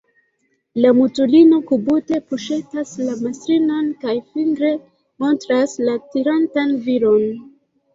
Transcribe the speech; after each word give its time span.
La 0.85 0.93
mutulino 0.99 1.59
kubute 1.73 2.19
puŝetas 2.31 2.95
la 3.03 3.15
mastrinon 3.21 3.95
kaj 4.03 4.19
fingre 4.33 4.75
montras 5.29 5.81
la 5.89 5.99
tirantan 6.13 6.79
viron. 6.93 7.35